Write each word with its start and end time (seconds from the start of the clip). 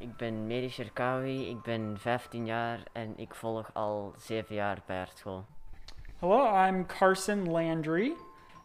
Ik 0.00 0.16
ben 0.16 0.46
Medi 0.46 0.68
Sherkawi, 0.68 1.48
ik 1.48 1.62
ben 1.62 1.96
15 1.98 2.46
jaar 2.46 2.82
en 2.92 3.18
ik 3.18 3.34
volg 3.34 3.70
al 3.74 4.14
7 4.18 4.54
jaar 4.54 4.82
Bijaardschool. 4.86 5.44
Hello, 6.18 6.66
I'm 6.66 6.86
Carson 6.86 7.50
Landry. 7.50 8.12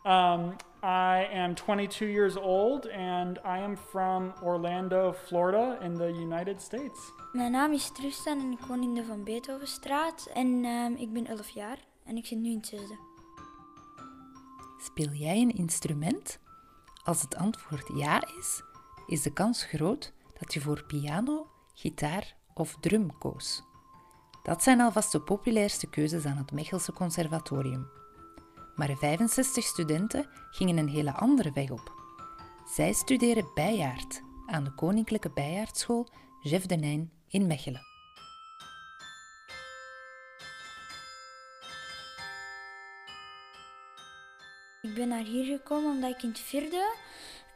Um, 0.05 0.55
I 0.83 1.27
am 1.33 1.55
22 1.55 2.11
years 2.11 2.37
old 2.37 2.89
and 2.91 3.37
I 3.37 3.61
am 3.63 3.77
from 3.77 4.33
Orlando, 4.43 5.13
Florida, 5.13 5.77
in 5.81 5.97
the 5.97 6.07
United 6.07 6.61
States. 6.61 6.99
Mijn 7.33 7.51
naam 7.51 7.71
is 7.71 7.91
Tristan 7.91 8.39
en 8.39 8.51
ik 8.51 8.59
woon 8.59 8.83
in 8.83 8.93
de 8.93 9.03
Van 9.03 9.23
Beethovenstraat. 9.23 10.29
En 10.33 10.65
ehm, 10.65 10.93
ik 10.93 11.13
ben 11.13 11.25
11 11.25 11.49
jaar 11.49 11.77
en 12.05 12.17
ik 12.17 12.25
zit 12.25 12.39
nu 12.39 12.49
in 12.49 12.57
het 12.57 12.67
zesde. 12.67 12.97
Speel 14.77 15.11
jij 15.11 15.41
een 15.41 15.55
instrument? 15.55 16.39
Als 17.03 17.21
het 17.21 17.35
antwoord 17.35 17.91
ja 17.95 18.27
is, 18.37 18.63
is 19.07 19.21
de 19.21 19.33
kans 19.33 19.63
groot 19.63 20.13
dat 20.39 20.53
je 20.53 20.61
voor 20.61 20.83
piano, 20.83 21.47
gitaar 21.73 22.35
of 22.53 22.77
drum 22.79 23.17
koos. 23.17 23.63
Dat 24.43 24.63
zijn 24.63 24.81
alvast 24.81 25.11
de 25.11 25.21
populairste 25.21 25.89
keuzes 25.89 26.25
aan 26.25 26.37
het 26.37 26.51
Mechelse 26.51 26.93
Conservatorium. 26.93 27.87
Maar 28.75 28.95
65 28.97 29.63
studenten 29.63 30.29
gingen 30.51 30.77
een 30.77 30.89
hele 30.89 31.13
andere 31.13 31.51
weg 31.51 31.69
op. 31.69 31.93
Zij 32.65 32.93
studeren 32.93 33.51
bijaard 33.53 34.21
aan 34.45 34.63
de 34.63 34.73
Koninklijke 34.73 35.29
Bijaardschool 35.29 36.07
Jeff 36.41 36.65
de 36.65 36.75
Nijn 36.75 37.11
in 37.27 37.47
Mechelen. 37.47 37.81
Ik 44.81 44.95
ben 44.95 45.07
naar 45.07 45.23
hier 45.23 45.45
gekomen 45.57 45.91
omdat 45.91 46.15
ik 46.15 46.23
in 46.23 46.29
het 46.29 46.39
vierde 46.39 46.95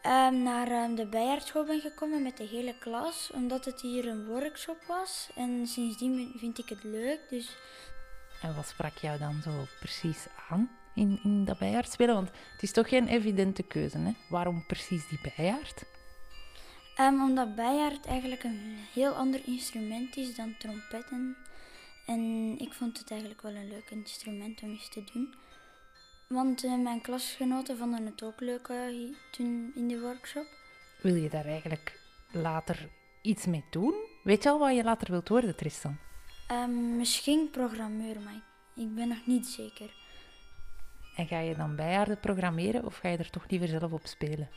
ehm, 0.02 0.44
naar 0.44 0.68
ehm, 0.68 0.96
de 0.96 1.06
bijaardschool 1.06 1.66
ben 1.66 1.80
gekomen 1.80 2.24
met 2.24 2.38
de 2.38 2.44
hele 2.44 2.76
klas. 2.80 3.32
Omdat 3.34 3.66
het 3.66 3.82
hier 3.82 4.08
een 4.08 4.26
workshop 4.26 4.84
was. 4.88 5.30
En 5.36 5.68
sindsdien 5.68 6.34
vind 6.38 6.58
ik 6.58 6.70
het 6.70 6.84
leuk. 6.84 7.20
Dus 7.30 7.56
En 8.42 8.56
wat 8.56 8.68
sprak 8.68 8.98
jou 8.98 9.20
dan 9.20 9.42
zo 9.44 9.66
precies 9.80 10.28
aan 10.50 10.70
in, 10.96 11.20
in 11.24 11.46
dat 11.46 11.58
bijaard 11.58 11.92
spelen? 11.92 12.16
Want 12.16 12.30
het 12.52 12.64
is 12.64 12.72
toch 12.72 12.90
geen 12.90 13.08
evidente 13.08 13.64
keuze, 13.64 13.98
hè? 13.98 14.12
Waarom 14.30 14.66
precies 14.66 15.08
die 15.08 15.20
bijaard? 15.22 15.84
Ehm, 16.96 17.22
omdat 17.22 17.56
bijaard 17.56 18.06
eigenlijk 18.06 18.44
een 18.44 18.78
heel 18.94 19.12
ander 19.14 19.42
instrument 19.46 20.18
is 20.18 20.36
dan 20.36 20.56
trompetten. 20.58 21.38
En 22.06 22.56
ik 22.60 22.74
vond 22.74 22.98
het 22.98 23.12
eigenlijk 23.12 23.42
wel 23.42 23.56
een 23.56 23.68
leuk 23.68 23.90
instrument 23.90 24.62
om 24.62 24.70
eens 24.70 24.90
te 24.90 25.04
doen. 25.14 25.34
Want 26.30 26.64
eh, 26.64 26.78
mijn 26.78 27.02
klasgenoten 27.02 27.78
vonden 27.78 28.06
het 28.06 28.24
ook 28.24 28.40
leuk 28.40 28.68
hi- 28.68 29.14
toen 29.32 29.72
in 29.76 29.88
de 29.88 30.00
workshop. 30.00 30.46
Wil 31.02 31.16
je 31.16 31.30
daar 31.30 31.46
eigenlijk 31.46 32.00
later 32.32 32.90
iets 33.22 33.46
mee 33.46 33.64
doen? 33.70 33.94
Weet 34.24 34.44
je 34.44 34.50
al 34.50 34.60
wat 34.60 34.76
je 34.76 34.84
later 34.84 35.12
wilt 35.12 35.30
worden, 35.30 35.56
Tristan? 35.56 35.98
Ehm, 36.48 36.98
misschien 36.98 37.50
programmeur, 37.52 38.20
maar 38.20 38.34
ik- 38.34 38.84
ik 38.84 38.96
ben 38.96 39.08
nog 39.08 39.26
niet 39.26 39.46
zeker. 39.48 39.94
En 41.16 41.28
ga 41.28 41.40
je 41.40 41.56
dan 41.56 41.76
bijaarden 41.76 42.20
programmeren 42.20 42.86
of 42.86 42.98
ga 42.98 43.08
je 43.10 43.18
er 43.18 43.30
toch 43.30 43.46
liever 43.50 43.68
zelf 43.68 43.92
op 43.92 44.06
spelen? 44.08 44.50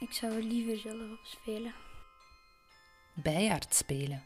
Ik 0.00 0.12
zou 0.12 0.32
er 0.32 0.42
liever 0.42 0.76
zelf 0.78 1.10
op 1.10 1.24
spelen. 1.24 1.74
Bijaard 3.14 3.74
spelen. 3.74 4.22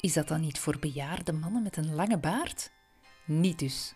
Is 0.00 0.12
dat 0.12 0.28
dan 0.28 0.40
niet 0.40 0.58
voor 0.58 0.78
bejaarde 0.78 1.32
mannen 1.32 1.62
met 1.62 1.76
een 1.76 1.94
lange 1.94 2.18
baard? 2.18 2.70
Niet 3.24 3.58
dus. 3.58 3.94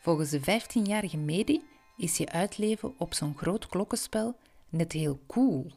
Volgens 0.00 0.30
de 0.30 0.40
15-jarige 0.40 1.16
Medi 1.16 1.68
is 1.96 2.16
je 2.16 2.28
uitleven 2.28 2.94
op 2.98 3.14
zo'n 3.14 3.36
groot 3.36 3.66
klokkenspel 3.66 4.36
net 4.68 4.92
heel 4.92 5.18
cool. 5.26 5.70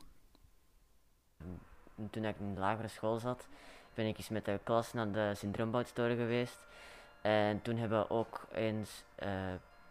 En 1.96 2.10
Toen 2.10 2.26
ik 2.26 2.40
in 2.40 2.54
de 2.54 2.60
lagere 2.60 2.88
school 2.88 3.20
zat, 3.20 3.48
ben 3.94 4.06
ik 4.06 4.18
eens 4.18 4.30
met 4.30 4.46
de 4.46 4.60
klas 4.64 4.94
naar 4.94 5.12
de 5.12 5.32
Sint-Drumboutoren 5.36 6.18
geweest. 6.18 6.60
En 7.22 7.62
toen 7.62 7.78
hebben 7.78 8.00
we 8.00 8.10
ook 8.10 8.48
eens 8.52 9.04
eh, 9.16 9.28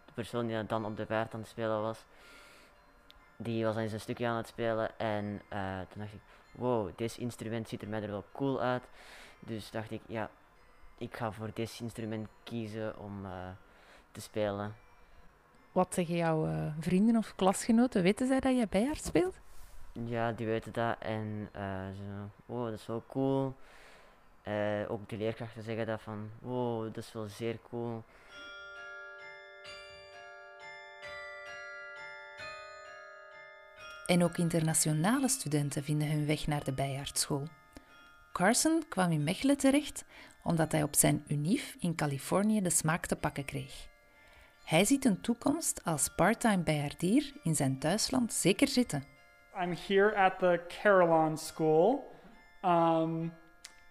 de 0.05 0.11
persoon 0.13 0.47
die 0.47 0.65
dan 0.65 0.85
op 0.85 0.97
de 0.97 1.05
paard 1.05 1.33
aan 1.33 1.39
het 1.39 1.49
spelen 1.49 1.81
was, 1.81 2.05
die 3.37 3.65
was 3.65 3.75
eens 3.75 3.91
een 3.91 3.99
stukje 3.99 4.27
aan 4.27 4.37
het 4.37 4.47
spelen. 4.47 4.99
En 4.99 5.41
eh, 5.49 5.79
toen 5.89 6.01
dacht 6.01 6.13
ik, 6.13 6.21
wow, 6.51 6.89
dit 6.95 7.17
instrument 7.17 7.69
ziet 7.69 7.81
er 7.81 7.87
mij 7.87 8.01
er 8.01 8.11
wel 8.11 8.25
cool 8.31 8.61
uit. 8.61 8.83
Dus 9.39 9.71
dacht 9.71 9.91
ik, 9.91 10.01
ja, 10.07 10.29
ik 10.97 11.15
ga 11.15 11.31
voor 11.31 11.51
dit 11.53 11.77
instrument 11.79 12.27
kiezen 12.43 12.99
om 12.99 13.25
eh, 13.25 13.31
te 14.11 14.21
spelen. 14.21 14.75
Wat 15.71 15.93
zeggen 15.93 16.15
jouw 16.15 16.45
eh, 16.45 16.73
vrienden 16.79 17.15
of 17.15 17.35
klasgenoten? 17.35 18.03
Weten 18.03 18.27
zij 18.27 18.39
dat 18.39 18.57
je 18.57 18.67
bijaard 18.69 19.03
speelt? 19.03 19.39
Ja, 19.91 20.31
die 20.31 20.45
weten 20.45 20.73
dat 20.73 20.95
en 20.99 21.49
eh, 21.51 21.61
ze 21.95 22.03
oh, 22.45 22.63
dat 22.63 22.73
is 22.73 22.85
wel 22.85 23.03
cool. 23.07 23.55
Eh, 24.41 24.81
ook 24.87 25.09
de 25.09 25.17
leerkrachten 25.17 25.63
zeggen 25.63 25.85
dat 25.85 26.01
van, 26.01 26.29
wow, 26.39 26.83
dat 26.83 27.03
is 27.03 27.13
wel 27.13 27.27
zeer 27.27 27.59
cool. 27.69 28.03
En 34.05 34.23
ook 34.23 34.37
internationale 34.37 35.27
studenten 35.27 35.83
vinden 35.83 36.11
hun 36.11 36.25
weg 36.25 36.47
naar 36.47 36.63
de 36.63 36.73
bijaardschool. 36.73 37.47
Carson 38.33 38.83
kwam 38.89 39.11
in 39.11 39.23
Mechelen 39.23 39.57
terecht 39.57 40.05
omdat 40.43 40.71
hij 40.71 40.83
op 40.83 40.95
zijn 40.95 41.23
UNIF 41.27 41.75
in 41.79 41.95
Californië 41.95 42.61
de 42.61 42.69
smaak 42.69 43.05
te 43.05 43.15
pakken 43.15 43.45
kreeg. 43.45 43.89
Hij 44.71 44.85
ziet 44.85 45.05
een 45.05 45.21
toekomst 45.21 45.83
als 45.83 46.09
parttime 46.15 46.63
bijaardier 46.63 47.31
in 47.43 47.55
zijn 47.55 47.79
thuisland 47.79 48.33
zeker 48.33 48.67
zitten. 48.67 49.03
I'm 49.61 49.75
here 49.87 50.15
at 50.15 50.39
the 50.39 50.61
Carillon 50.81 51.37
School. 51.37 52.11
Um, 52.63 53.33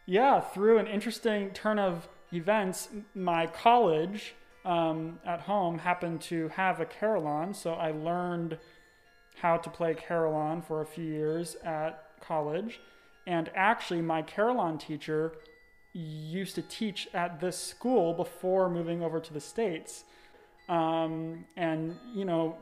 yeah, 0.05 0.43
through 0.53 0.79
an 0.79 0.87
interesting 0.87 1.53
turn 1.53 1.79
of 1.79 2.09
events, 2.31 2.89
my 3.13 3.49
college 3.63 4.33
um, 4.65 5.19
at 5.25 5.41
home 5.41 5.79
happened 5.79 6.29
to 6.29 6.49
have 6.49 6.83
a 6.83 6.87
carillon, 6.99 7.55
so 7.55 7.73
I 7.73 7.93
learned 7.93 8.59
how 9.43 9.61
to 9.61 9.71
play 9.71 9.95
carillon 9.95 10.63
for 10.63 10.81
a 10.81 10.87
few 10.87 11.05
years 11.05 11.57
at 11.63 11.93
college. 12.29 12.81
And 13.27 13.51
actually, 13.55 14.03
my 14.03 14.23
carillon 14.23 14.79
teacher 14.79 15.33
used 15.93 16.55
to 16.55 16.63
teach 16.63 17.09
at 17.13 17.41
this 17.41 17.59
school 17.59 18.15
before 18.15 18.71
moving 18.71 19.03
over 19.03 19.21
to 19.21 19.33
the 19.33 19.41
States. 19.41 20.05
Um, 20.71 21.45
and, 21.57 21.97
you 22.15 22.25
know, 22.25 22.57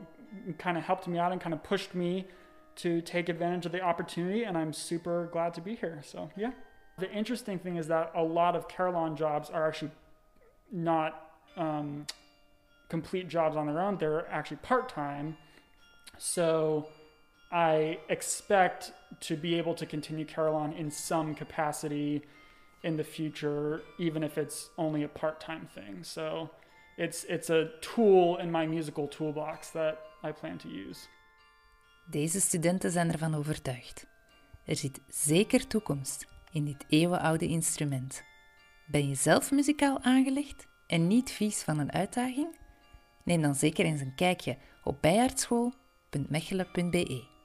kind 0.57 0.77
of 0.77 0.83
helped 0.83 1.07
me 1.07 1.19
out 1.19 1.31
and 1.31 1.39
kind 1.39 1.53
of 1.53 1.61
pushed 1.63 1.93
me 1.93 2.25
to 2.77 3.01
take 3.01 3.29
advantage 3.29 3.67
of 3.67 3.71
the 3.71 3.81
opportunity, 3.81 4.43
and 4.43 4.57
I'm 4.57 4.73
super 4.73 5.29
glad 5.31 5.53
to 5.53 5.61
be 5.61 5.75
here. 5.75 6.01
So, 6.03 6.31
yeah. 6.35 6.51
The 6.97 7.11
interesting 7.11 7.59
thing 7.59 7.77
is 7.77 7.87
that 7.87 8.11
a 8.15 8.23
lot 8.23 8.55
of 8.55 8.67
Carillon 8.67 9.15
jobs 9.15 9.49
are 9.49 9.67
actually 9.67 9.91
not 10.71 11.29
um, 11.55 12.07
complete 12.89 13.29
jobs 13.29 13.55
on 13.55 13.67
their 13.67 13.79
own, 13.79 13.97
they're 13.97 14.27
actually 14.29 14.57
part 14.57 14.89
time. 14.89 15.37
So, 16.17 16.87
I 17.51 17.99
expect 18.09 18.91
to 19.21 19.35
be 19.35 19.55
able 19.55 19.75
to 19.75 19.85
continue 19.85 20.25
Carillon 20.25 20.73
in 20.73 20.89
some 20.89 21.35
capacity 21.35 22.23
in 22.81 22.97
the 22.97 23.03
future, 23.03 23.81
even 23.99 24.23
if 24.23 24.37
it's 24.37 24.69
only 24.77 25.03
a 25.03 25.07
part 25.07 25.39
time 25.39 25.67
thing. 25.75 26.03
So, 26.03 26.49
it's, 26.99 27.25
it's 27.25 27.49
a 27.49 27.67
tool 27.79 28.37
in 28.37 28.51
my 28.51 28.67
musical 28.67 29.07
toolbox 29.07 29.71
that 29.71 29.97
I 30.23 30.31
plan 30.31 30.57
to 30.57 30.67
use. 30.67 31.07
Deze 32.05 32.39
studenten 32.39 32.91
zijn 32.91 33.11
ervan 33.11 33.35
overtuigd. 33.35 34.07
Er 34.65 34.75
zit 34.75 34.99
zeker 35.07 35.67
toekomst 35.67 36.27
in 36.51 36.65
dit 36.65 36.85
eeuwenoude 36.89 37.47
instrument. 37.47 38.23
Ben 38.85 39.07
je 39.07 39.15
zelf 39.15 39.51
muzikaal 39.51 40.01
aangelegd 40.01 40.67
en 40.87 41.07
niet 41.07 41.31
vies 41.31 41.63
van 41.63 41.79
een 41.79 41.91
uitdaging? 41.91 42.57
Neem 43.23 43.41
dan 43.41 43.55
zeker 43.55 43.85
eens 43.85 44.01
een 44.01 44.15
kijkje 44.15 44.57
op 44.83 45.01
bijaardschool.mechelen.be. 45.01 47.38